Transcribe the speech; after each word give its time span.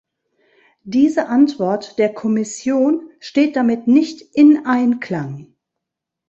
Diese 0.83 1.27
Antwort 1.27 1.99
der 1.99 2.11
Kommission 2.11 3.11
steht 3.19 3.55
damit 3.55 3.85
nicht 3.85 4.19
in 4.33 4.65
Einklang. 4.65 5.53